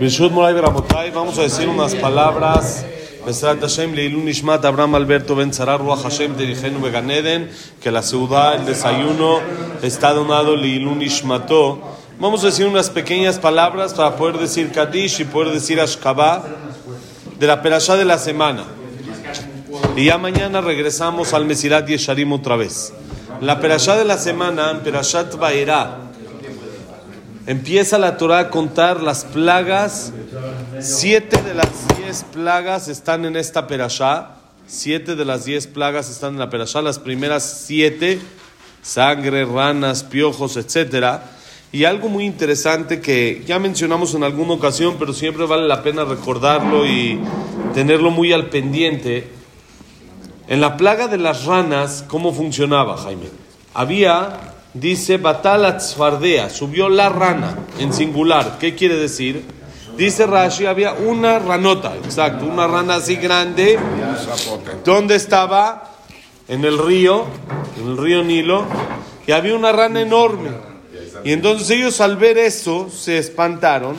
Vamos 0.00 1.38
a 1.38 1.42
decir 1.42 1.68
unas 1.68 1.94
palabras. 1.96 2.84
Leilun 3.94 4.24
Nishmat, 4.24 4.64
Abraham 4.64 4.94
Alberto 4.94 5.34
Ben 5.34 5.52
Zarar, 5.52 5.80
Ruach 5.80 6.02
Hashem, 6.02 6.36
Dirigenu 6.36 6.80
Beganeden, 6.80 7.50
que 7.82 7.90
la 7.90 8.02
ciudad, 8.02 8.54
el 8.54 8.64
desayuno 8.64 9.40
está 9.82 10.12
donado 10.12 10.56
Leilun 10.56 11.00
Nishmato. 11.00 11.80
Vamos 12.20 12.44
a 12.44 12.46
decir 12.46 12.66
unas 12.66 12.90
pequeñas 12.90 13.40
palabras 13.40 13.92
para 13.92 14.14
poder 14.16 14.38
decir 14.38 14.70
Kadish 14.70 15.20
y 15.20 15.24
poder 15.24 15.52
decir 15.52 15.80
Ashkabah 15.80 16.44
de 17.38 17.46
la 17.46 17.60
perashá 17.60 17.96
de 17.96 18.04
la 18.04 18.18
semana. 18.18 18.64
Y 19.96 20.04
ya 20.04 20.16
mañana 20.16 20.60
regresamos 20.60 21.34
al 21.34 21.44
Mesirat 21.44 21.88
Yesharim 21.88 22.32
otra 22.32 22.54
vez. 22.54 22.92
La 23.40 23.60
perashá 23.60 23.96
de 23.96 24.04
la 24.04 24.16
semana, 24.16 24.80
Perashat 24.82 25.36
Baerá, 25.36 26.07
empieza 27.48 27.96
la 27.98 28.18
Torah 28.18 28.38
a 28.40 28.50
contar 28.50 29.02
las 29.02 29.24
plagas. 29.24 30.12
Siete 30.80 31.40
de 31.42 31.54
las 31.54 31.88
diez 31.96 32.24
plagas 32.24 32.88
están 32.88 33.24
en 33.24 33.36
esta 33.36 33.66
perashá. 33.66 34.36
Siete 34.66 35.16
de 35.16 35.24
las 35.24 35.46
diez 35.46 35.66
plagas 35.66 36.10
están 36.10 36.34
en 36.34 36.40
la 36.40 36.50
perashá. 36.50 36.82
Las 36.82 36.98
primeras 36.98 37.64
siete, 37.66 38.20
sangre, 38.82 39.46
ranas, 39.46 40.04
piojos, 40.04 40.58
etc. 40.58 41.20
Y 41.72 41.84
algo 41.84 42.10
muy 42.10 42.26
interesante 42.26 43.00
que 43.00 43.42
ya 43.46 43.58
mencionamos 43.58 44.14
en 44.14 44.24
alguna 44.24 44.52
ocasión, 44.52 44.96
pero 44.98 45.14
siempre 45.14 45.46
vale 45.46 45.66
la 45.66 45.82
pena 45.82 46.04
recordarlo 46.04 46.86
y 46.86 47.18
tenerlo 47.72 48.10
muy 48.10 48.34
al 48.34 48.50
pendiente. 48.50 49.26
En 50.48 50.60
la 50.60 50.76
plaga 50.76 51.08
de 51.08 51.16
las 51.16 51.46
ranas, 51.46 52.04
¿cómo 52.08 52.34
funcionaba, 52.34 52.98
Jaime? 52.98 53.30
Había 53.72 54.57
dice 54.80 55.16
Batalat 55.16 55.80
Sfardea, 55.80 56.50
subió 56.50 56.88
la 56.88 57.08
rana 57.08 57.56
en 57.78 57.92
singular. 57.92 58.58
¿Qué 58.58 58.74
quiere 58.74 58.96
decir? 58.96 59.44
Dice 59.96 60.26
Rashi, 60.26 60.66
había 60.66 60.92
una 60.92 61.40
ranota, 61.40 61.96
exacto, 61.96 62.44
una 62.44 62.66
rana 62.68 62.96
así 62.96 63.16
grande. 63.16 63.78
¿Dónde 64.84 65.16
estaba? 65.16 65.90
En 66.46 66.64
el 66.64 66.78
río, 66.78 67.26
en 67.80 67.88
el 67.88 67.96
río 67.98 68.22
Nilo, 68.24 68.64
y 69.26 69.32
había 69.32 69.54
una 69.54 69.72
rana 69.72 70.00
enorme. 70.00 70.50
Y 71.24 71.32
entonces 71.32 71.68
ellos 71.70 72.00
al 72.00 72.16
ver 72.16 72.38
eso 72.38 72.88
se 72.90 73.18
espantaron. 73.18 73.96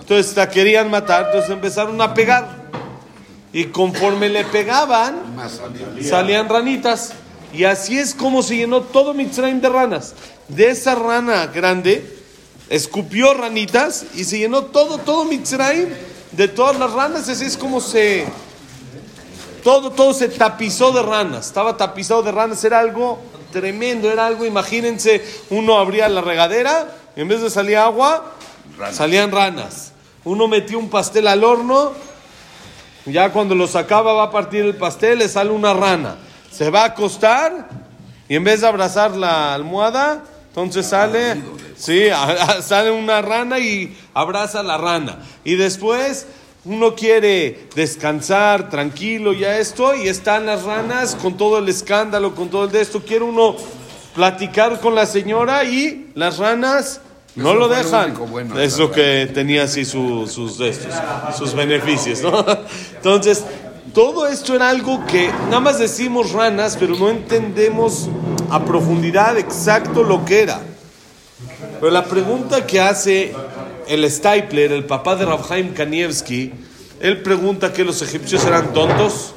Entonces 0.00 0.34
la 0.34 0.48
querían 0.48 0.90
matar, 0.90 1.26
entonces 1.26 1.50
empezaron 1.50 2.00
a 2.00 2.14
pegar. 2.14 2.48
Y 3.52 3.64
conforme 3.64 4.28
le 4.28 4.44
pegaban, 4.44 5.20
salían 6.02 6.48
ranitas. 6.48 7.12
Y 7.52 7.64
así 7.64 7.98
es 7.98 8.14
como 8.14 8.42
se 8.42 8.56
llenó 8.56 8.82
todo 8.82 9.14
Mitzrayim 9.14 9.60
de 9.60 9.68
ranas. 9.68 10.14
De 10.48 10.68
esa 10.70 10.94
rana 10.94 11.46
grande, 11.46 12.18
escupió 12.68 13.34
ranitas 13.34 14.04
y 14.14 14.24
se 14.24 14.38
llenó 14.38 14.64
todo, 14.64 14.98
todo 14.98 15.24
Mitzrayim 15.24 15.88
de 16.32 16.48
todas 16.48 16.78
las 16.78 16.92
ranas. 16.92 17.28
Así 17.28 17.44
es 17.44 17.56
como 17.56 17.80
se. 17.80 18.26
Todo, 19.64 19.90
todo 19.90 20.12
se 20.12 20.28
tapizó 20.28 20.92
de 20.92 21.02
ranas. 21.02 21.46
Estaba 21.46 21.76
tapizado 21.76 22.22
de 22.22 22.32
ranas. 22.32 22.62
Era 22.64 22.80
algo 22.80 23.18
tremendo. 23.50 24.10
Era 24.10 24.26
algo, 24.26 24.44
imagínense, 24.44 25.24
uno 25.50 25.78
abría 25.78 26.08
la 26.08 26.20
regadera 26.20 26.94
y 27.16 27.22
en 27.22 27.28
vez 27.28 27.40
de 27.40 27.50
salir 27.50 27.78
agua, 27.78 28.34
salían 28.92 29.32
ranas. 29.32 29.92
Uno 30.24 30.48
metió 30.48 30.78
un 30.78 30.90
pastel 30.90 31.26
al 31.26 31.44
horno. 31.44 31.92
Ya 33.06 33.32
cuando 33.32 33.54
lo 33.54 33.66
sacaba 33.66 34.12
va 34.12 34.24
a 34.24 34.30
partir 34.30 34.64
el 34.64 34.76
pastel, 34.76 35.20
le 35.20 35.28
sale 35.28 35.50
una 35.50 35.72
rana 35.72 36.27
se 36.50 36.70
va 36.70 36.82
a 36.82 36.86
acostar 36.86 37.68
y 38.28 38.36
en 38.36 38.44
vez 38.44 38.60
de 38.60 38.68
abrazar 38.68 39.16
la 39.16 39.54
almohada, 39.54 40.22
entonces 40.48 40.86
sale, 40.86 41.36
sí, 41.76 42.08
sale 42.62 42.90
una 42.90 43.22
rana 43.22 43.58
y 43.58 43.96
abraza 44.12 44.62
la 44.62 44.76
rana. 44.76 45.18
Y 45.44 45.54
después 45.54 46.26
uno 46.64 46.94
quiere 46.94 47.68
descansar 47.74 48.68
tranquilo 48.68 49.32
ya 49.32 49.58
esto 49.58 49.94
y 49.94 50.08
están 50.08 50.46
las 50.46 50.64
ranas 50.64 51.14
con 51.14 51.36
todo 51.36 51.58
el 51.58 51.68
escándalo, 51.68 52.34
con 52.34 52.50
todo 52.50 52.64
el 52.64 52.72
de 52.72 52.82
esto. 52.82 53.02
Quiere 53.02 53.24
uno 53.24 53.56
platicar 54.14 54.80
con 54.80 54.94
la 54.94 55.06
señora 55.06 55.64
y 55.64 56.10
las 56.14 56.38
ranas 56.38 57.00
no 57.36 57.54
lo 57.54 57.68
dejan. 57.68 58.14
es 58.58 58.78
lo 58.78 58.90
que 58.90 59.30
tenía 59.32 59.62
así 59.62 59.84
sus, 59.84 60.32
sus 60.32 61.54
beneficios, 61.54 62.20
¿no? 62.20 62.44
Entonces, 62.96 63.44
todo 63.92 64.26
esto 64.26 64.54
era 64.54 64.68
algo 64.68 65.04
que 65.06 65.28
nada 65.46 65.60
más 65.60 65.78
decimos 65.78 66.32
ranas, 66.32 66.76
pero 66.78 66.96
no 66.96 67.08
entendemos 67.08 68.08
a 68.50 68.64
profundidad 68.64 69.36
exacto 69.38 70.02
lo 70.02 70.24
que 70.24 70.42
era. 70.42 70.60
Pero 71.80 71.92
la 71.92 72.04
pregunta 72.04 72.66
que 72.66 72.80
hace 72.80 73.34
el 73.86 74.10
Stapler, 74.10 74.72
el 74.72 74.84
papá 74.84 75.16
de 75.16 75.24
Rabhaim 75.24 75.72
Kanievski, 75.74 76.52
él 77.00 77.22
pregunta 77.22 77.72
que 77.72 77.84
los 77.84 78.02
egipcios 78.02 78.44
eran 78.44 78.72
tontos. 78.72 79.34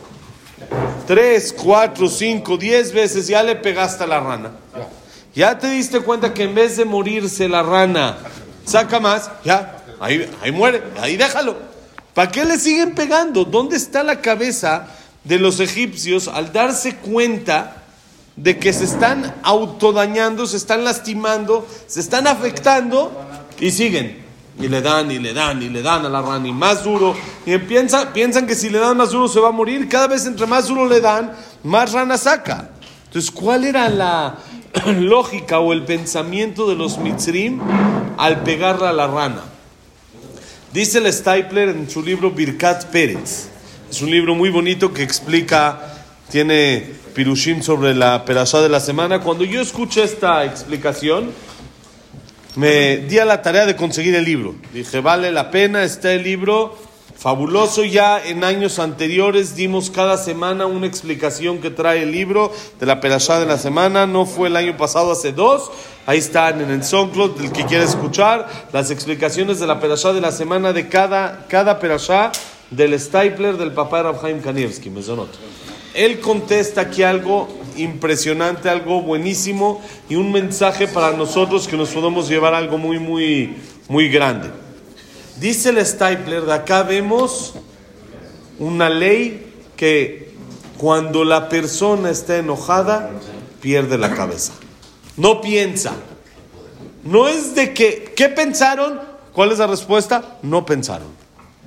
Tres, 1.06 1.54
cuatro, 1.54 2.08
cinco, 2.08 2.58
diez 2.58 2.94
veces 2.94 3.28
ya 3.28 3.44
le 3.44 3.56
pegaste 3.56 4.04
a 4.04 4.08
la 4.08 4.20
rana. 4.20 4.52
Ya 5.34 5.58
te 5.58 5.68
diste 5.68 6.00
cuenta 6.02 6.34
que 6.34 6.44
en 6.44 6.56
vez 6.56 6.78
de 6.78 6.86
morirse 6.86 7.48
la 7.48 7.64
rana, 7.64 8.18
saca 8.66 9.00
más, 9.00 9.32
ya, 9.46 9.84
ahí, 10.00 10.30
ahí 10.42 10.52
muere, 10.52 10.84
ahí 11.00 11.16
déjalo. 11.18 11.71
¿Para 12.14 12.32
qué 12.32 12.46
le 12.46 12.60
siguen 12.60 12.94
pegando? 12.94 13.46
¿Dónde 13.46 13.78
está 13.78 14.04
la 14.04 14.20
cabeza 14.22 14.88
de 15.24 15.40
los 15.40 15.60
egipcios 15.60 16.28
al 16.28 16.52
darse 16.52 16.96
cuenta 16.96 17.84
de 18.36 18.58
que 18.58 18.74
se 18.74 18.86
están 18.86 19.34
autodañando, 19.44 20.46
se 20.46 20.58
están 20.58 20.84
lastimando, 20.84 21.66
se 21.88 22.02
están 22.02 22.28
afectando 22.28 23.12
y 23.60 23.72
siguen? 23.72 24.22
Y 24.60 24.68
le 24.68 24.82
dan, 24.82 25.10
y 25.10 25.20
le 25.20 25.34
dan, 25.34 25.62
y 25.64 25.70
le 25.70 25.82
dan 25.82 26.06
a 26.06 26.10
la 26.10 26.22
rana, 26.22 26.48
y 26.48 26.52
más 26.52 26.84
duro. 26.84 27.16
Y 27.46 27.58
piensan, 27.60 28.12
piensan 28.12 28.46
que 28.46 28.56
si 28.56 28.70
le 28.70 28.80
dan 28.80 28.98
más 28.98 29.12
duro 29.12 29.28
se 29.28 29.40
va 29.40 29.48
a 29.48 29.54
morir. 29.54 29.88
Cada 29.88 30.08
vez 30.08 30.26
entre 30.26 30.46
más 30.46 30.68
duro 30.68 30.86
le 30.88 31.00
dan, 31.00 31.32
más 31.64 31.94
rana 31.94 32.18
saca. 32.18 32.70
Entonces, 33.06 33.32
¿cuál 33.32 33.64
era 33.64 33.90
la 33.90 34.38
lógica 34.86 35.60
o 35.60 35.72
el 35.72 35.84
pensamiento 35.86 36.70
de 36.70 36.76
los 36.76 36.98
mitzrim 36.98 37.60
al 38.18 38.44
pegarle 38.44 38.88
a 38.88 38.94
la 38.94 39.08
rana? 39.08 39.51
Dice 40.74 41.00
el 41.00 41.12
Stapler 41.12 41.68
en 41.68 41.90
su 41.90 42.02
libro 42.02 42.32
Birkat 42.32 42.86
Pérez. 42.86 43.50
Es 43.90 44.02
un 44.02 44.09
libro 44.09 44.36
muy 44.36 44.50
bonito 44.50 44.94
que 44.94 45.04
explica, 45.04 46.06
tiene 46.30 46.86
pirushim 47.14 47.62
sobre 47.62 47.94
la 47.94 48.24
perashá 48.24 48.62
de 48.62 48.70
la 48.70 48.80
semana. 48.80 49.20
Cuando 49.20 49.44
yo 49.44 49.59
escuché 49.59 50.04
esta 50.04 50.46
explicación, 50.46 51.32
me 52.56 52.98
di 53.00 53.20
a 53.20 53.26
la 53.26 53.42
tarea 53.42 53.66
de 53.66 53.76
conseguir 53.76 54.16
el 54.16 54.24
libro. 54.24 54.56
Dije, 54.74 55.02
vale 55.02 55.34
la 55.34 55.52
pena, 55.52 55.84
está 55.84 56.14
el 56.14 56.24
libro 56.24 56.78
fabuloso. 57.22 57.84
Ya 57.84 58.20
en 58.20 58.44
años 58.44 58.80
anteriores 58.80 59.56
dimos 59.56 59.92
cada 59.92 60.18
semana 60.18 60.66
una 60.66 60.88
explicación 60.88 61.59
que 61.59 61.70
trae 61.70 62.02
el 62.02 62.12
libro 62.12 62.52
de 62.80 62.86
la 62.88 63.00
perashá 63.00 63.40
de 63.40 63.46
la 63.46 63.59
semana. 63.59 64.08
No 64.08 64.26
fue 64.26 64.48
el 64.48 64.56
año 64.56 64.76
pasado, 64.76 65.12
hace 65.12 65.32
dos. 65.32 65.72
Ahí 66.08 66.18
están 66.18 66.62
en 66.62 66.72
el 66.72 66.84
SoundCloud, 66.84 67.40
el 67.40 67.52
que 67.52 67.66
quiere 67.66 67.84
escuchar 67.84 68.50
las 68.74 68.90
explicaciones 68.90 69.59
de 69.59 69.68
la 69.68 69.80
perashá 69.80 70.14
de 70.14 70.22
la 70.22 70.32
semana 70.32 70.74
de 70.74 70.90
cada, 70.90 71.46
cada 71.48 71.80
perashá 71.80 72.32
del 72.72 73.00
Stapler 73.00 73.56
del 73.56 73.72
papá 73.72 73.98
de 73.98 74.03
Rabhaim 74.12 74.42
Kanievski. 74.42 74.92
Él 75.94 76.20
contesta 76.22 76.82
aquí 76.82 77.03
algo 77.03 77.48
impresionante, 77.78 78.68
algo 78.68 79.02
buenísimo 79.03 79.80
y 80.09 80.16
un 80.16 80.32
mensaje 80.32 80.88
para 80.88 81.12
nosotros 81.12 81.68
que 81.68 81.78
nos 81.78 81.90
podemos 81.90 82.28
llevar 82.28 82.56
algo 82.56 82.80
muy, 82.80 82.98
muy, 82.98 83.58
muy 83.88 84.09
grande. 84.09 84.71
Dice 85.41 85.69
el 85.69 85.84
Stapler, 85.84 86.46
de 86.46 86.53
acá 86.53 86.84
vemos 86.84 87.56
una 88.59 88.91
ley 88.91 89.52
que 89.75 90.35
cuando 90.78 91.24
la 91.24 91.50
persona 91.50 92.12
está 92.12 92.38
enojada, 92.38 93.09
pierde 93.59 93.97
la 93.97 94.13
cabeza. 94.13 94.53
No 95.18 95.41
piensa. 95.41 95.94
No 97.03 97.28
es 97.28 97.56
de 97.56 97.74
que, 97.74 98.13
¿qué 98.16 98.29
pensaron? 98.29 99.02
¿Cuál 99.34 99.52
es 99.52 99.57
la 99.57 99.66
respuesta? 99.66 100.38
No 100.44 100.63
pensaron. 100.63 101.07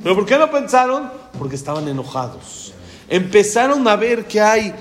¿Pero 0.00 0.14
por 0.14 0.24
qué 0.24 0.38
no 0.38 0.48
pensaron? 0.52 1.10
Porque 1.36 1.56
estaban 1.56 1.88
enojados. 1.88 2.74
Empezaron 3.08 3.88
a 3.88 3.96
ver 3.96 4.26
que 4.26 4.40
hay 4.40 4.72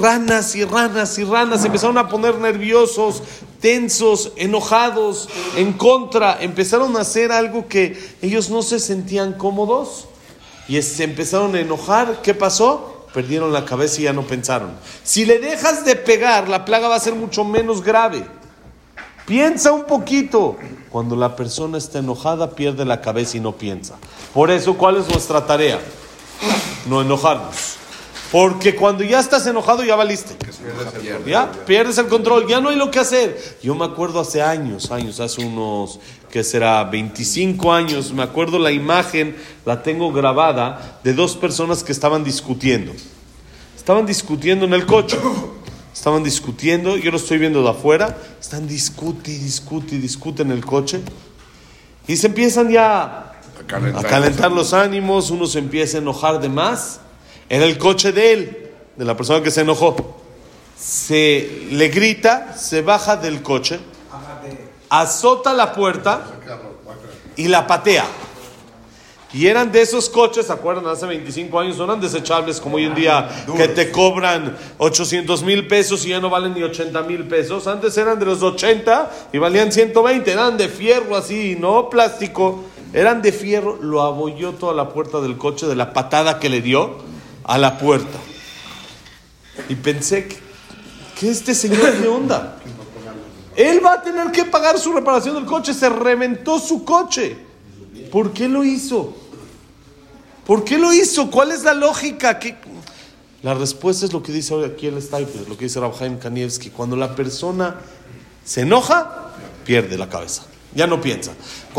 ranas 0.00 0.54
y 0.54 0.64
ranas 0.64 1.18
y 1.18 1.24
ranas, 1.24 1.64
empezaron 1.64 1.98
a 1.98 2.08
poner 2.08 2.38
nerviosos, 2.38 3.22
tensos, 3.60 4.32
enojados, 4.36 5.28
en 5.56 5.72
contra, 5.72 6.40
empezaron 6.40 6.96
a 6.96 7.00
hacer 7.00 7.32
algo 7.32 7.68
que 7.68 7.98
ellos 8.22 8.50
no 8.50 8.62
se 8.62 8.78
sentían 8.78 9.32
cómodos 9.34 10.06
y 10.68 10.80
se 10.82 11.04
empezaron 11.04 11.54
a 11.54 11.60
enojar. 11.60 12.22
¿Qué 12.22 12.34
pasó? 12.34 12.92
perdieron 13.12 13.52
la 13.52 13.64
cabeza 13.64 14.00
y 14.00 14.04
ya 14.04 14.12
no 14.12 14.22
pensaron. 14.22 14.70
Si 15.04 15.24
le 15.24 15.38
dejas 15.38 15.84
de 15.84 15.96
pegar, 15.96 16.48
la 16.48 16.64
plaga 16.64 16.88
va 16.88 16.96
a 16.96 17.00
ser 17.00 17.14
mucho 17.14 17.44
menos 17.44 17.82
grave. 17.82 18.24
Piensa 19.26 19.72
un 19.72 19.84
poquito. 19.84 20.56
Cuando 20.90 21.14
la 21.16 21.36
persona 21.36 21.78
está 21.78 21.98
enojada, 21.98 22.50
pierde 22.50 22.84
la 22.84 23.00
cabeza 23.00 23.36
y 23.36 23.40
no 23.40 23.52
piensa. 23.52 23.96
Por 24.34 24.50
eso, 24.50 24.76
¿cuál 24.76 24.96
es 24.96 25.08
nuestra 25.08 25.46
tarea? 25.46 25.80
No 26.86 27.02
enojarnos. 27.02 27.76
Porque 28.32 28.74
cuando 28.74 29.04
ya 29.04 29.20
estás 29.20 29.46
enojado 29.46 29.84
ya 29.84 29.94
valiste. 29.94 30.34
Ya 31.26 31.52
pierdes 31.66 31.98
el 31.98 32.06
control, 32.06 32.48
ya 32.48 32.62
no 32.62 32.70
hay 32.70 32.76
lo 32.76 32.90
que 32.90 32.98
hacer. 32.98 33.38
Yo 33.62 33.74
me 33.74 33.84
acuerdo 33.84 34.20
hace 34.20 34.40
años, 34.40 34.90
años, 34.90 35.20
hace 35.20 35.44
unos, 35.44 36.00
que 36.30 36.42
será 36.42 36.82
25 36.84 37.70
años, 37.70 38.10
me 38.14 38.22
acuerdo 38.22 38.58
la 38.58 38.72
imagen, 38.72 39.36
la 39.66 39.82
tengo 39.82 40.10
grabada, 40.12 40.98
de 41.04 41.12
dos 41.12 41.36
personas 41.36 41.84
que 41.84 41.92
estaban 41.92 42.24
discutiendo. 42.24 42.92
Estaban 43.76 44.06
discutiendo 44.06 44.64
en 44.64 44.72
el 44.72 44.86
coche. 44.86 45.18
Estaban 45.92 46.22
discutiendo, 46.22 46.96
yo 46.96 47.10
lo 47.10 47.18
estoy 47.18 47.36
viendo 47.36 47.62
de 47.62 47.68
afuera, 47.68 48.16
están 48.40 48.66
discute 48.66 49.30
y 49.30 49.36
discute 49.36 49.96
y 49.96 49.98
discuten 49.98 50.50
en 50.50 50.56
el 50.56 50.64
coche. 50.64 51.02
Y 52.06 52.16
se 52.16 52.28
empiezan 52.28 52.70
ya 52.70 53.34
a 53.94 54.02
calentar 54.02 54.50
los 54.50 54.72
ánimos, 54.72 55.30
uno 55.30 55.46
se 55.46 55.58
empieza 55.58 55.98
a 55.98 56.00
enojar 56.00 56.40
de 56.40 56.48
más. 56.48 57.00
Era 57.52 57.66
el 57.66 57.76
coche 57.76 58.12
de 58.12 58.32
él, 58.32 58.70
de 58.96 59.04
la 59.04 59.14
persona 59.14 59.42
que 59.42 59.50
se 59.50 59.60
enojó. 59.60 59.94
Se 60.74 61.66
le 61.70 61.88
grita, 61.88 62.56
se 62.56 62.80
baja 62.80 63.18
del 63.18 63.42
coche, 63.42 63.78
azota 64.88 65.52
la 65.52 65.74
puerta 65.74 66.24
y 67.36 67.48
la 67.48 67.66
patea. 67.66 68.06
Y 69.34 69.48
eran 69.48 69.70
de 69.70 69.82
esos 69.82 70.08
coches, 70.08 70.46
¿se 70.46 70.52
acuerdan? 70.54 70.86
Hace 70.86 71.04
25 71.04 71.60
años 71.60 71.76
no 71.76 71.84
eran 71.84 72.00
desechables 72.00 72.58
como 72.58 72.76
hoy 72.76 72.84
en 72.84 72.94
día, 72.94 73.28
que 73.54 73.68
te 73.68 73.90
cobran 73.90 74.56
800 74.78 75.42
mil 75.42 75.66
pesos 75.68 76.06
y 76.06 76.08
ya 76.08 76.20
no 76.20 76.30
valen 76.30 76.54
ni 76.54 76.62
80 76.62 77.02
mil 77.02 77.28
pesos. 77.28 77.66
Antes 77.66 77.98
eran 77.98 78.18
de 78.18 78.24
los 78.24 78.42
80 78.42 79.10
y 79.30 79.36
valían 79.36 79.70
120, 79.70 80.32
eran 80.32 80.56
de 80.56 80.70
fierro 80.70 81.16
así, 81.16 81.54
no 81.60 81.90
plástico. 81.90 82.64
Eran 82.94 83.20
de 83.20 83.30
fierro, 83.30 83.76
lo 83.78 84.00
abolló 84.00 84.52
toda 84.52 84.72
la 84.72 84.88
puerta 84.88 85.20
del 85.20 85.36
coche 85.36 85.66
de 85.66 85.76
la 85.76 85.92
patada 85.92 86.38
que 86.40 86.48
le 86.48 86.62
dio 86.62 87.11
a 87.44 87.58
la 87.58 87.78
puerta. 87.78 88.18
Y 89.68 89.74
pensé, 89.74 90.28
que 91.18 91.30
este 91.30 91.54
señor 91.54 92.00
qué 92.00 92.08
onda? 92.08 92.58
Él 93.56 93.84
va 93.84 93.94
a 93.94 94.02
tener 94.02 94.30
que 94.32 94.44
pagar 94.44 94.78
su 94.78 94.92
reparación 94.92 95.34
del 95.34 95.44
coche, 95.44 95.74
se 95.74 95.88
reventó 95.88 96.58
su 96.58 96.84
coche. 96.84 97.36
¿Por 98.10 98.32
qué 98.32 98.48
lo 98.48 98.64
hizo? 98.64 99.14
¿Por 100.46 100.64
qué 100.64 100.78
lo 100.78 100.92
hizo? 100.92 101.30
¿Cuál 101.30 101.52
es 101.52 101.62
la 101.62 101.74
lógica? 101.74 102.40
La 103.42 103.54
respuesta 103.54 104.06
es 104.06 104.12
lo 104.12 104.22
que 104.22 104.32
dice 104.32 104.54
aquí 104.64 104.86
el 104.86 105.00
Stipler, 105.00 105.48
lo 105.48 105.56
que 105.56 105.64
dice 105.64 105.80
Rabhaim 105.80 106.18
Kanievski. 106.18 106.70
Cuando 106.70 106.96
la 106.96 107.14
persona 107.14 107.76
se 108.44 108.62
enoja, 108.62 109.32
pierde 109.64 109.98
la 109.98 110.08
cabeza. 110.08 110.44
Ya 110.74 110.86
no 110.86 111.00
piensa. 111.00 111.32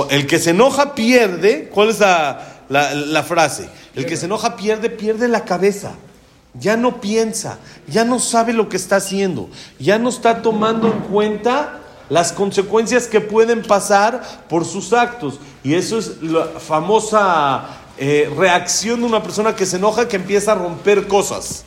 El 0.10 0.28
que 0.28 0.40
se 0.40 0.52
enoja 0.52 0.94
pierde. 0.94 1.70
¿Cuál 1.74 1.90
es 1.90 2.00
la, 2.00 2.53
la 2.82 3.24
frase? 3.24 3.70
El 3.96 4.06
que 4.06 4.18
se 4.18 4.26
enoja 4.26 4.56
pierde, 4.56 4.90
pierde 4.90 5.28
la 5.28 5.46
cabeza. 5.46 5.94
Ya 6.56 6.78
no 6.78 7.02
piensa, 7.02 7.58
ya 7.88 8.06
no 8.06 8.20
sabe 8.20 8.54
lo 8.54 8.70
que 8.70 8.78
está 8.78 8.98
haciendo, 8.98 9.50
ya 9.80 9.98
no 9.98 10.10
está 10.10 10.44
tomando 10.44 10.88
en 10.88 11.00
cuenta 11.00 11.80
las 12.10 12.32
consecuencias 12.32 13.08
que 13.08 13.22
pueden 13.22 13.64
pasar 13.64 14.22
por 14.50 14.66
sus 14.66 14.94
actos. 14.94 15.40
Y 15.64 15.74
eso 15.74 15.98
es 15.98 16.22
la 16.22 16.46
famosa 16.46 17.66
eh, 17.98 18.32
reacción 18.38 19.00
de 19.00 19.08
una 19.08 19.24
persona 19.24 19.56
que 19.56 19.66
se 19.66 19.78
enoja 19.78 20.08
que 20.08 20.18
empieza 20.18 20.52
a 20.52 20.56
romper 20.56 21.08
cosas. 21.08 21.66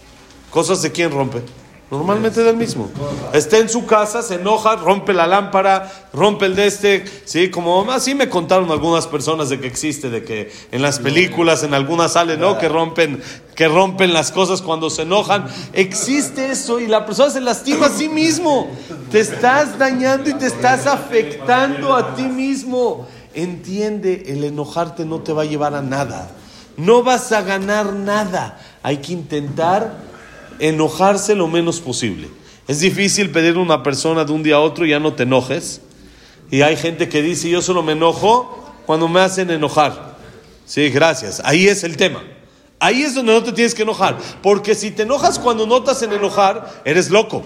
¿Cosas 0.50 0.82
de 0.82 0.93
quién 0.93 1.11
rompe? 1.11 1.43
Normalmente 1.88 2.43
del 2.43 2.56
mismo. 2.56 2.91
Está 3.33 3.59
en 3.59 3.69
su 3.69 3.87
casa, 3.87 4.21
se 4.21 4.35
enoja, 4.35 4.75
rompe 4.75 5.12
la 5.12 5.29
lámpara, 5.29 6.09
rompe 6.12 6.47
el 6.47 6.56
de 6.56 6.67
este. 6.67 7.05
Sí, 7.25 7.49
como 7.49 7.88
así 7.93 8.12
me 8.17 8.29
contaron 8.29 8.73
algunas 8.73 9.06
personas 9.06 9.50
de 9.50 9.61
que 9.61 9.69
existe, 9.69 10.11
de 10.11 10.25
que 10.25 10.50
en 10.73 10.83
las 10.83 10.99
películas, 10.99 11.62
en 11.62 11.75
algunas 11.75 12.15
salen, 12.15 12.41
¿no? 12.41 12.59
Que 12.59 12.69
rompen, 12.69 13.23
que 13.55 13.69
rompen 13.69 14.12
las 14.12 14.33
cosas 14.33 14.62
cuando 14.62 14.91
se 14.91 15.03
enojan. 15.03 15.47
Existe 15.75 16.50
eso 16.50 16.81
y 16.81 16.88
la 16.88 17.06
persona 17.06 17.31
se 17.31 17.41
lastima 17.41 17.87
a 17.87 17.91
sí 17.91 18.09
mismo. 18.09 18.69
Te 19.12 19.21
estás 19.21 19.79
dañando 19.79 20.29
y 20.31 20.35
te 20.35 20.47
estás 20.47 20.88
afectando 20.88 21.94
a 21.94 22.17
ti 22.17 22.25
mismo. 22.25 23.06
Entiende, 23.33 24.25
el 24.27 24.43
enojarte 24.43 25.05
no 25.05 25.21
te 25.21 25.33
va 25.33 25.43
a 25.43 25.47
llevar 25.47 25.75
a 25.77 25.83
nada. 25.83 26.33
No 26.77 27.05
vas 27.05 27.31
a 27.31 27.43
ganar 27.43 27.93
nada. 27.93 28.59
Hay 28.83 28.97
que 28.97 29.12
intentar 29.12 30.06
enojarse 30.58 31.35
lo 31.35 31.49
menos 31.49 31.81
posible. 31.81 32.29
Es 32.69 32.81
difícil 32.81 33.31
pedirle 33.31 33.61
a 33.61 33.62
una 33.62 33.82
persona 33.82 34.25
de 34.25 34.32
un 34.32 34.43
día 34.43 34.56
a 34.56 34.61
otro, 34.61 34.85
ya 34.85 34.99
no 34.99 35.14
te 35.14 35.23
enojes. 35.23 35.81
Y 36.50 36.62
hay 36.62 36.76
gente 36.76 37.08
que 37.08 37.23
dice, 37.23 37.49
yo 37.49 37.62
solo 37.62 37.82
me 37.82 37.93
enojo 37.93 38.64
cuando 38.87 39.08
me 39.08 39.20
hacen 39.20 39.50
enojar. 39.50 40.17
Sí, 40.64 40.91
gracias. 40.91 41.41
Ahí 41.44 41.69
es 41.69 41.85
el 41.85 41.97
tema. 41.97 42.23
Ahí 42.79 43.03
es 43.03 43.14
donde 43.14 43.32
no 43.32 43.43
te 43.43 43.53
tienes 43.53 43.75
que 43.75 43.82
enojar. 43.82 44.19
Porque 44.43 44.75
si 44.75 44.91
te 44.91 45.03
enojas 45.03 45.38
cuando 45.38 45.67
notas 45.67 46.03
en 46.03 46.12
enojar, 46.12 46.82
eres 46.85 47.11
loco. 47.11 47.44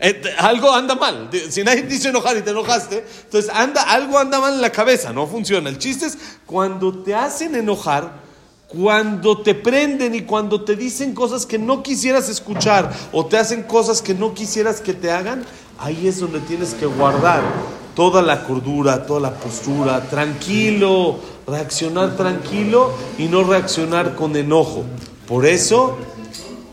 Eh, 0.00 0.22
algo 0.38 0.72
anda 0.72 0.94
mal. 0.94 1.28
Si 1.50 1.64
nadie 1.64 1.82
te 1.82 1.88
dice 1.88 2.08
enojar 2.08 2.36
y 2.36 2.42
te 2.42 2.50
enojaste, 2.50 3.04
entonces 3.24 3.50
anda, 3.52 3.82
algo 3.82 4.18
anda 4.18 4.40
mal 4.40 4.54
en 4.54 4.60
la 4.60 4.70
cabeza, 4.70 5.12
no 5.12 5.26
funciona. 5.26 5.68
El 5.68 5.78
chiste 5.78 6.06
es 6.06 6.16
cuando 6.46 7.02
te 7.02 7.14
hacen 7.14 7.56
enojar, 7.56 8.27
cuando 8.68 9.38
te 9.38 9.54
prenden 9.54 10.14
y 10.14 10.22
cuando 10.22 10.62
te 10.62 10.76
dicen 10.76 11.14
cosas 11.14 11.46
que 11.46 11.58
no 11.58 11.82
quisieras 11.82 12.28
escuchar 12.28 12.94
o 13.12 13.24
te 13.24 13.38
hacen 13.38 13.62
cosas 13.62 14.02
que 14.02 14.14
no 14.14 14.34
quisieras 14.34 14.80
que 14.82 14.92
te 14.92 15.10
hagan, 15.10 15.44
ahí 15.78 16.06
es 16.06 16.20
donde 16.20 16.40
tienes 16.40 16.74
que 16.74 16.84
guardar 16.84 17.42
toda 17.94 18.20
la 18.20 18.44
cordura, 18.44 19.06
toda 19.06 19.20
la 19.20 19.34
postura, 19.34 20.02
tranquilo, 20.02 21.18
reaccionar 21.46 22.16
tranquilo 22.16 22.92
y 23.16 23.24
no 23.24 23.42
reaccionar 23.42 24.14
con 24.14 24.36
enojo. 24.36 24.84
Por 25.26 25.46
eso 25.46 25.96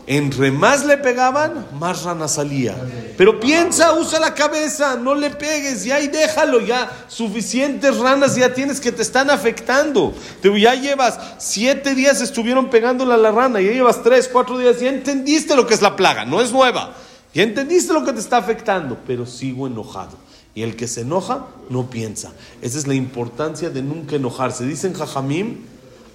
entre 0.06 0.52
más 0.52 0.84
le 0.84 0.98
pegaban, 0.98 1.66
más 1.78 2.04
rana 2.04 2.28
salía. 2.28 2.76
Pero 3.16 3.40
piensa, 3.40 3.94
usa 3.94 4.20
la 4.20 4.34
cabeza, 4.34 4.96
no 4.96 5.16
le 5.16 5.30
pegues, 5.30 5.84
ya 5.84 6.00
y 6.00 6.06
déjalo, 6.06 6.60
ya 6.60 7.06
suficientes 7.08 7.98
ranas 7.98 8.36
ya 8.36 8.54
tienes 8.54 8.80
que 8.80 8.92
te 8.92 9.02
están 9.02 9.30
afectando. 9.30 10.14
Te, 10.40 10.60
ya 10.60 10.74
llevas 10.74 11.18
siete 11.38 11.96
días 11.96 12.20
estuvieron 12.20 12.70
pegándole 12.70 13.14
a 13.14 13.16
la 13.16 13.32
rana, 13.32 13.60
ya 13.60 13.72
llevas 13.72 14.02
tres, 14.04 14.28
cuatro 14.32 14.58
días, 14.58 14.78
ya 14.78 14.90
entendiste 14.90 15.56
lo 15.56 15.66
que 15.66 15.74
es 15.74 15.82
la 15.82 15.96
plaga, 15.96 16.24
no 16.24 16.40
es 16.40 16.52
nueva. 16.52 16.94
Ya 17.34 17.42
entendiste 17.42 17.92
lo 17.92 18.04
que 18.04 18.12
te 18.12 18.20
está 18.20 18.36
afectando, 18.38 18.98
pero 19.06 19.26
sigo 19.26 19.66
enojado. 19.66 20.16
Y 20.54 20.62
el 20.62 20.76
que 20.76 20.88
se 20.88 21.02
enoja 21.02 21.46
no 21.68 21.90
piensa. 21.90 22.32
Esa 22.62 22.78
es 22.78 22.86
la 22.86 22.94
importancia 22.94 23.68
de 23.68 23.82
nunca 23.82 24.16
enojarse. 24.16 24.64
Dicen 24.64 24.94
Jajamim, 24.94 25.58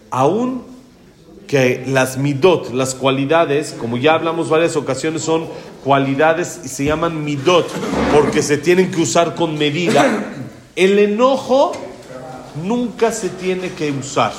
aún 0.09 0.63
que 1.51 1.83
las 1.85 2.17
midot, 2.17 2.73
las 2.73 2.95
cualidades, 2.95 3.75
como 3.77 3.97
ya 3.97 4.13
hablamos 4.13 4.47
varias 4.47 4.77
ocasiones, 4.77 5.21
son 5.21 5.49
cualidades 5.83 6.61
y 6.63 6.69
se 6.69 6.85
llaman 6.85 7.25
midot 7.25 7.67
porque 8.13 8.41
se 8.41 8.57
tienen 8.57 8.89
que 8.89 9.01
usar 9.01 9.35
con 9.35 9.57
medida. 9.57 10.31
El 10.77 10.97
enojo 10.97 11.73
nunca 12.63 13.11
se 13.11 13.27
tiene 13.27 13.69
que 13.73 13.91
usar. 13.91 14.31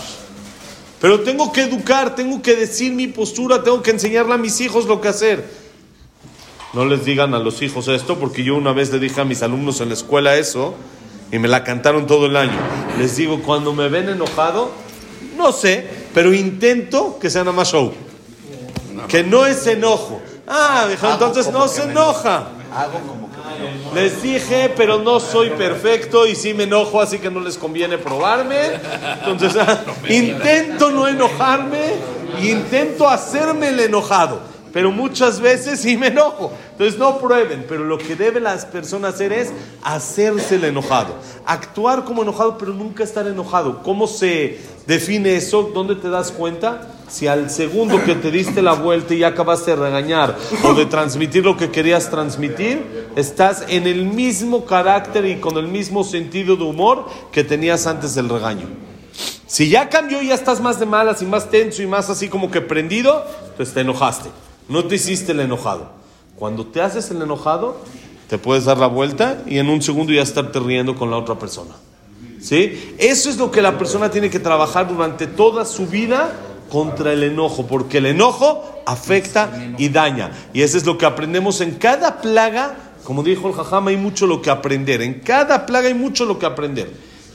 Pero 1.02 1.20
tengo 1.20 1.52
que 1.52 1.64
educar, 1.64 2.14
tengo 2.14 2.40
que 2.40 2.56
decir 2.56 2.94
mi 2.94 3.08
postura, 3.08 3.62
tengo 3.62 3.82
que 3.82 3.90
enseñarle 3.90 4.32
a 4.32 4.38
mis 4.38 4.62
hijos 4.62 4.86
lo 4.86 5.02
que 5.02 5.08
hacer. 5.08 5.44
No 6.72 6.86
les 6.86 7.04
digan 7.04 7.34
a 7.34 7.38
los 7.40 7.60
hijos 7.60 7.88
esto, 7.88 8.18
porque 8.18 8.42
yo 8.42 8.56
una 8.56 8.72
vez 8.72 8.90
le 8.90 8.98
dije 8.98 9.20
a 9.20 9.26
mis 9.26 9.42
alumnos 9.42 9.82
en 9.82 9.88
la 9.88 9.94
escuela 9.94 10.36
eso 10.36 10.74
y 11.30 11.38
me 11.38 11.48
la 11.48 11.62
cantaron 11.62 12.06
todo 12.06 12.24
el 12.24 12.36
año. 12.36 12.58
Les 12.98 13.16
digo, 13.18 13.42
cuando 13.42 13.74
me 13.74 13.90
ven 13.90 14.08
enojado, 14.08 14.70
no 15.36 15.52
sé, 15.52 16.01
pero 16.14 16.32
intento 16.32 17.18
que 17.18 17.30
sea 17.30 17.42
nada 17.42 17.56
más 17.56 17.68
show. 17.68 17.92
Que 19.08 19.22
no 19.22 19.46
es 19.46 19.66
enojo. 19.66 20.20
Ah, 20.46 20.88
entonces 20.90 21.50
no 21.50 21.68
se 21.68 21.84
enoja. 21.84 22.48
Les 23.94 24.22
dije, 24.22 24.72
pero 24.76 24.98
no 24.98 25.20
soy 25.20 25.50
perfecto 25.50 26.26
y 26.26 26.34
sí 26.34 26.54
me 26.54 26.64
enojo, 26.64 27.00
así 27.00 27.18
que 27.18 27.30
no 27.30 27.40
les 27.40 27.58
conviene 27.58 27.98
probarme. 27.98 28.56
Entonces, 29.26 29.62
intento 30.08 30.90
no 30.90 31.08
enojarme 31.08 31.96
y 32.40 32.50
intento 32.50 33.08
hacerme 33.08 33.68
el 33.68 33.80
enojado 33.80 34.52
pero 34.72 34.90
muchas 34.90 35.40
veces 35.40 35.80
sí 35.80 35.96
me 35.96 36.08
enojo. 36.08 36.52
Entonces 36.72 36.98
no 36.98 37.18
prueben, 37.18 37.64
pero 37.68 37.84
lo 37.84 37.98
que 37.98 38.16
deben 38.16 38.44
las 38.44 38.64
personas 38.64 39.14
hacer 39.14 39.32
es 39.32 39.52
hacerse 39.82 40.56
el 40.56 40.64
enojado. 40.64 41.14
Actuar 41.44 42.04
como 42.04 42.22
enojado, 42.22 42.56
pero 42.58 42.72
nunca 42.72 43.04
estar 43.04 43.26
enojado. 43.26 43.82
¿Cómo 43.82 44.06
se 44.06 44.58
define 44.86 45.36
eso? 45.36 45.70
¿Dónde 45.74 45.96
te 45.96 46.08
das 46.08 46.30
cuenta? 46.30 46.88
Si 47.08 47.26
al 47.26 47.50
segundo 47.50 48.02
que 48.04 48.14
te 48.14 48.30
diste 48.30 48.62
la 48.62 48.72
vuelta 48.72 49.12
y 49.12 49.22
acabaste 49.22 49.72
de 49.72 49.76
regañar 49.76 50.36
o 50.64 50.72
de 50.72 50.86
transmitir 50.86 51.44
lo 51.44 51.56
que 51.58 51.70
querías 51.70 52.10
transmitir, 52.10 53.10
estás 53.16 53.64
en 53.68 53.86
el 53.86 54.06
mismo 54.06 54.64
carácter 54.64 55.26
y 55.26 55.36
con 55.36 55.58
el 55.58 55.68
mismo 55.68 56.04
sentido 56.04 56.56
de 56.56 56.64
humor 56.64 57.06
que 57.30 57.44
tenías 57.44 57.86
antes 57.86 58.14
del 58.14 58.30
regaño. 58.30 58.66
Si 59.46 59.68
ya 59.68 59.90
cambió 59.90 60.22
y 60.22 60.28
ya 60.28 60.34
estás 60.34 60.62
más 60.62 60.80
de 60.80 60.86
malas 60.86 61.20
y 61.20 61.26
más 61.26 61.50
tenso 61.50 61.82
y 61.82 61.86
más 61.86 62.08
así 62.08 62.30
como 62.30 62.50
que 62.50 62.62
prendido, 62.62 63.22
pues 63.58 63.74
te 63.74 63.80
enojaste. 63.82 64.30
No 64.72 64.86
te 64.86 64.94
hiciste 64.94 65.32
el 65.32 65.40
enojado. 65.40 65.90
Cuando 66.34 66.66
te 66.66 66.80
haces 66.80 67.10
el 67.10 67.20
enojado, 67.20 67.76
te 68.26 68.38
puedes 68.38 68.64
dar 68.64 68.78
la 68.78 68.86
vuelta 68.86 69.42
y 69.46 69.58
en 69.58 69.68
un 69.68 69.82
segundo 69.82 70.14
ya 70.14 70.22
estarte 70.22 70.58
riendo 70.60 70.96
con 70.96 71.10
la 71.10 71.18
otra 71.18 71.38
persona. 71.38 71.74
¿Sí? 72.40 72.94
Eso 72.96 73.28
es 73.28 73.36
lo 73.36 73.50
que 73.50 73.60
la 73.60 73.76
persona 73.76 74.10
tiene 74.10 74.30
que 74.30 74.40
trabajar 74.40 74.88
durante 74.88 75.26
toda 75.26 75.66
su 75.66 75.86
vida 75.86 76.32
contra 76.70 77.12
el 77.12 77.22
enojo, 77.22 77.66
porque 77.66 77.98
el 77.98 78.06
enojo 78.06 78.82
afecta 78.86 79.74
y 79.76 79.90
daña. 79.90 80.32
Y 80.54 80.62
eso 80.62 80.78
es 80.78 80.86
lo 80.86 80.96
que 80.96 81.04
aprendemos 81.04 81.60
en 81.60 81.74
cada 81.74 82.22
plaga. 82.22 82.74
Como 83.04 83.22
dijo 83.22 83.48
el 83.48 83.54
Jajama, 83.54 83.90
hay 83.90 83.98
mucho 83.98 84.26
lo 84.26 84.40
que 84.40 84.48
aprender. 84.48 85.02
En 85.02 85.20
cada 85.20 85.66
plaga 85.66 85.88
hay 85.88 85.94
mucho 85.94 86.24
lo 86.24 86.38
que 86.38 86.46
aprender. 86.46 86.90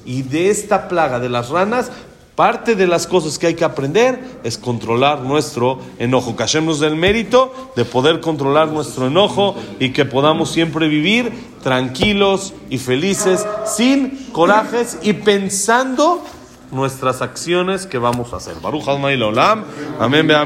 Y 0.05 0.23
de 0.23 0.49
esta 0.49 0.87
plaga 0.87 1.19
de 1.19 1.29
las 1.29 1.49
ranas, 1.49 1.91
parte 2.37 2.75
de 2.75 2.85
las 2.85 3.07
cosas 3.07 3.39
que 3.39 3.47
hay 3.47 3.55
que 3.55 3.65
aprender 3.65 4.39
es 4.43 4.59
controlar 4.59 5.21
nuestro 5.21 5.79
enojo. 5.97 6.35
Cachemos 6.35 6.79
del 6.79 6.95
mérito 6.95 7.51
de 7.75 7.83
poder 7.83 8.19
controlar 8.19 8.67
nuestro 8.67 9.07
enojo 9.07 9.55
y 9.79 9.89
que 9.89 10.05
podamos 10.05 10.51
siempre 10.51 10.87
vivir 10.87 11.33
tranquilos 11.63 12.53
y 12.69 12.77
felices, 12.77 13.43
sin 13.65 14.27
corajes 14.33 14.99
y 15.01 15.13
pensando 15.13 16.23
nuestras 16.71 17.23
acciones 17.23 17.87
que 17.87 17.97
vamos 17.97 18.31
a 18.33 18.37
hacer. 18.37 18.53
Baruch 18.61 18.87
Olam. 18.87 19.63
Amén. 19.99 20.27